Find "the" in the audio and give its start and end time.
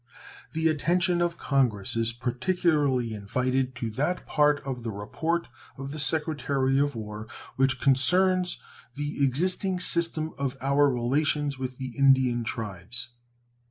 0.53-0.67, 4.81-4.89, 5.91-5.99, 8.95-9.23, 11.77-11.93